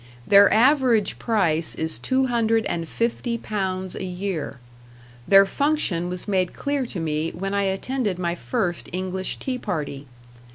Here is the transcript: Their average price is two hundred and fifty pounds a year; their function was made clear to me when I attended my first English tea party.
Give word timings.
Their 0.25 0.51
average 0.51 1.19
price 1.19 1.75
is 1.75 1.99
two 1.99 2.25
hundred 2.25 2.65
and 2.65 2.89
fifty 2.89 3.37
pounds 3.37 3.93
a 3.93 4.03
year; 4.03 4.57
their 5.27 5.45
function 5.45 6.09
was 6.09 6.27
made 6.27 6.53
clear 6.53 6.87
to 6.87 6.99
me 6.99 7.29
when 7.33 7.53
I 7.53 7.65
attended 7.69 8.17
my 8.17 8.33
first 8.33 8.89
English 8.91 9.37
tea 9.37 9.59
party. 9.59 10.07